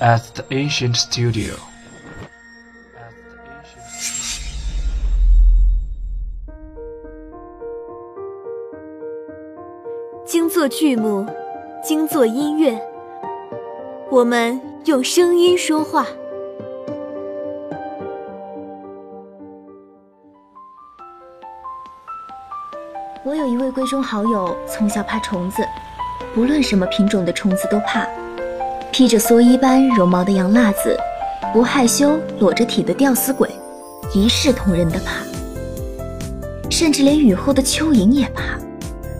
[0.00, 1.54] at the ancient studio.
[10.26, 11.26] 精作剧目，
[11.82, 12.80] 精作音乐，
[14.10, 16.06] 我们用声音说话。
[23.22, 25.62] 我有一位闺中好友，从小怕虫子，
[26.34, 28.06] 不论什么品种的虫子都怕。
[28.96, 30.96] 披着蓑衣般绒毛的洋辣子，
[31.52, 33.50] 不害羞裸着体的吊死鬼，
[34.14, 35.16] 一视同仁的怕。
[36.70, 38.56] 甚至连雨后的蚯蚓也怕。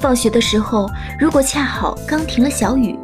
[0.00, 2.98] 放学的时候，如果恰好刚停了小雨，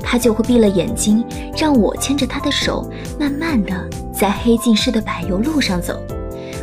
[0.00, 1.24] 他就会闭了眼睛，
[1.58, 3.72] 让我牵着他的手，慢慢的
[4.14, 6.00] 在黑镜似的柏油路上走。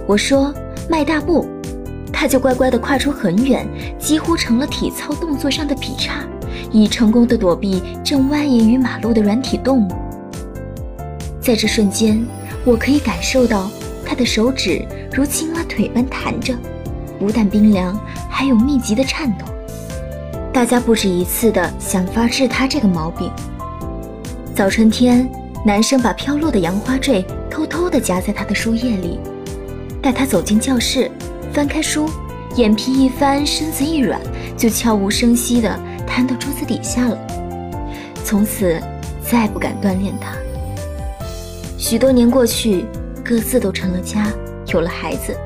[0.08, 0.54] 我说
[0.90, 1.46] 迈大步。
[2.14, 3.68] 他就乖乖的跨出很远，
[4.00, 6.24] 几乎成了体操动作上的劈叉，
[6.72, 9.92] 已成功的躲避正蜿蜒于马路的软体动物。
[11.42, 12.24] 在这瞬间，
[12.66, 13.70] 我可以感受到
[14.06, 16.54] 他的手指如青蛙腿般弹着，
[17.20, 19.46] 不但冰凉，还有密集的颤抖。
[20.52, 23.32] 大家不止一次的想法治他这个毛病。
[24.56, 25.30] 早春天，
[25.66, 29.20] 男生把飘落的杨花坠偷偷地夹在他的书页里，
[30.02, 31.10] 待他走进教室。
[31.52, 32.08] 翻开书，
[32.58, 34.22] 眼皮一翻，身子一软，
[34.56, 35.80] 就悄无声息地
[36.10, 37.18] 瘫到桌子底下了。
[38.26, 38.82] 从此
[39.22, 40.36] 再不敢锻炼它。
[41.78, 42.86] 许多年过去，
[43.24, 44.28] 各自都成了家，
[44.68, 45.38] 有了孩子。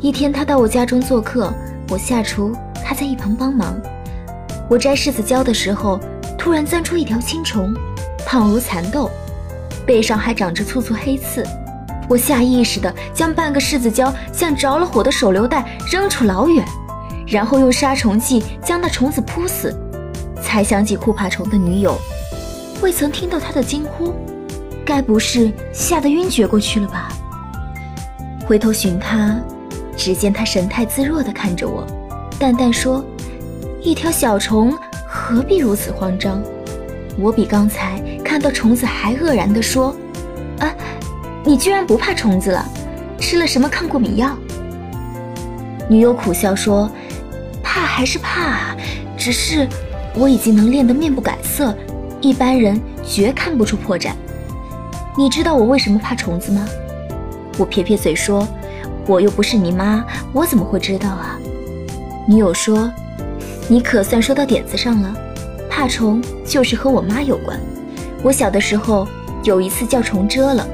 [0.00, 1.52] 一天，他到我家中做客，
[1.88, 3.80] 我下厨，他在一旁帮忙。
[4.68, 5.98] 我摘柿子椒的时候，
[6.36, 7.74] 突然钻出一条青虫，
[8.26, 9.10] 胖如蚕豆，
[9.86, 11.42] 背上还长着簇簇黑刺。
[12.08, 16.64] 我下意识地将半个柿子椒像着了火的手榴弹扔出老远，
[17.28, 19.74] 然后用杀虫剂将那虫子扑死。
[20.40, 21.98] 才想起酷怕虫的女友，
[22.80, 24.14] 未曾听到她的惊呼，
[24.84, 27.12] 该不是吓得晕厥过去了吧？
[28.46, 29.38] 回头寻她，
[29.96, 31.86] 只见她神态自若地看着我，
[32.38, 33.04] 淡淡说
[33.82, 34.72] ：“一条小虫
[35.06, 36.42] 何必如此慌张？”
[37.18, 39.94] 我比刚才看到虫子还愕然地说
[40.60, 40.72] ：“啊。”
[41.44, 42.64] 你居然不怕虫子了？
[43.18, 44.36] 吃了什么抗过敏药？
[45.88, 46.90] 女友苦笑说
[47.98, 48.76] ：“还是怕啊，
[49.16, 49.68] 只是
[50.14, 51.76] 我已经能练得面不改色，
[52.20, 54.12] 一般人绝看不出破绽。
[55.16, 56.64] 你知道我为什么怕虫子吗？”
[57.58, 58.46] 我撇撇嘴说
[59.04, 61.36] ：“我又不是你妈，我怎么会知道啊？”
[62.24, 62.88] 女友说
[63.66, 65.12] ：“你可算说到点子上了，
[65.68, 67.58] 怕虫就是和我妈有关。
[68.22, 69.08] 我小的时候
[69.42, 70.64] 有一次叫虫蛰了。”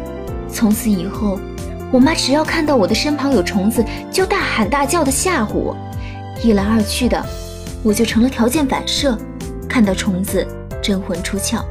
[0.53, 1.41] 从此以后，
[1.91, 3.83] 我妈只要看到我的身旁有虫子，
[4.13, 5.75] 就大喊大叫的吓唬我。
[6.45, 7.25] 一来二去的，
[7.83, 9.17] 我就成了条件反射，
[9.67, 10.47] 看到虫子
[10.83, 11.63] 真魂出窍。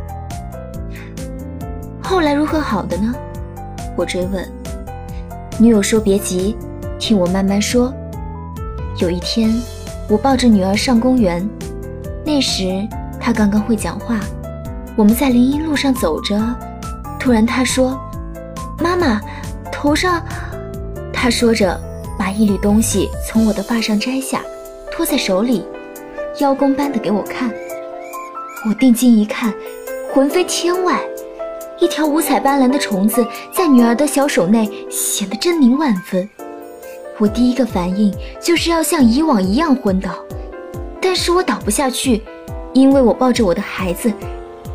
[2.02, 3.14] 后来如何好的呢？
[3.96, 4.52] 我追问。
[5.60, 6.58] 女友说：“别急，
[6.98, 7.94] 听我慢慢说。”
[8.98, 9.54] 有一天，
[10.10, 11.48] 我抱着女儿上公园，
[12.26, 12.88] 那时
[13.20, 14.20] 她刚刚会讲话。
[14.96, 16.36] 我们在林荫路上走着，
[17.20, 17.96] 突然她说。
[18.80, 19.22] 妈妈，
[19.72, 20.20] 头上，
[21.14, 21.80] 他说着，
[22.18, 24.42] 把一缕东西从我的发上摘下，
[24.96, 25.66] 托在手里，
[26.38, 27.52] 邀功般的给我看。
[28.64, 29.52] 我定睛一看，
[30.14, 31.02] 魂飞天外，
[31.80, 36.30] 一条五彩斑斓的虫子在女儿的小手内显得狰狞万分。
[37.18, 40.12] 我第一个反应就是要像以往一样昏倒，
[41.02, 42.22] 但是我倒不下去，
[42.72, 44.14] 因为我抱着我的孩子，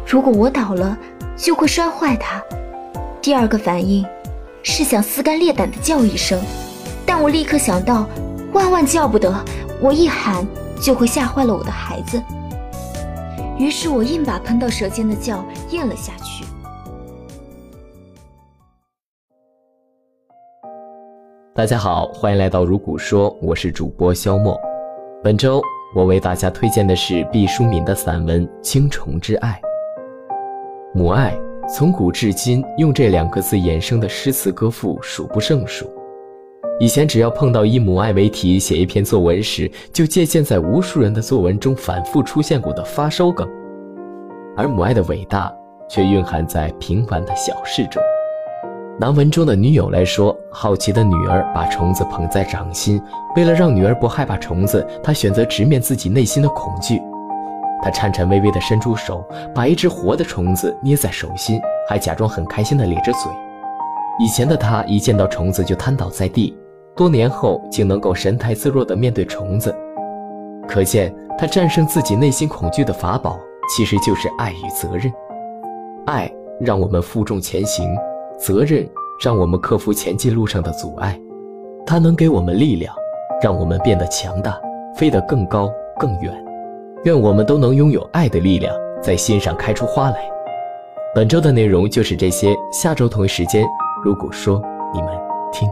[0.05, 0.99] 如果我倒了，
[1.37, 2.43] 就会摔坏它。
[3.23, 4.05] 第二个反应
[4.65, 6.41] 是想撕肝裂胆的叫一声，
[7.06, 8.05] 但我立刻想到，
[8.53, 9.33] 万万叫不得，
[9.81, 10.44] 我一喊
[10.81, 12.21] 就会吓坏了我的孩子。
[13.56, 16.44] 于是我硬把喷到舌尖的叫咽了下去。
[21.55, 24.59] 大家好，欢迎来到如古说，我是主播肖墨。
[25.22, 25.62] 本周
[25.94, 29.61] 我为大家推荐的是毕淑敏的散文《青虫之爱》，
[30.99, 31.38] 母爱。
[31.69, 35.87] 从古至今，用这两个字衍生的诗词歌赋数不胜数。
[36.81, 43.49] 以前只要碰到以母爱为题写一篇作文时，就借鉴在无数人的作文中反复出现过的发烧梗。
[44.57, 45.53] 而母爱的伟大，
[45.89, 48.01] 却蕴含在平凡的小事中。
[49.01, 53.01] 拿文中的女友来说，好奇的女儿把虫子捧在掌心，
[53.35, 57.01] 为了让女儿不害怕虫子，她选择直面自己内心的恐惧。
[57.81, 63.31] 他颤颤巍巍地伸出手，把一只活的虫子捏在手心，还假装很开心地咧着嘴。
[64.19, 66.59] 以前的他一见到虫子就瘫倒在地，
[66.99, 69.73] 多年后竟能够神态自若地面对虫子，
[70.67, 73.39] 可见他战胜自己内心恐惧的法宝
[73.73, 75.05] 其实就是爱与责任。
[76.06, 76.29] 爱
[76.61, 77.87] 让我们负重前行；
[78.37, 78.85] 责任
[79.23, 81.17] 让我们克服前进路上的阻碍。
[81.87, 82.93] 它能给我们力量，
[83.41, 84.61] 让我们变得强大，
[84.97, 85.71] 飞得更高
[86.01, 86.35] 更远。
[87.05, 90.17] 愿我们都能拥有爱的力量，在心上开出花来。
[91.15, 93.65] 本周的内容就是这些，下周同一时间，
[94.03, 94.61] 如果说
[94.93, 95.11] 你们
[95.53, 95.69] 听。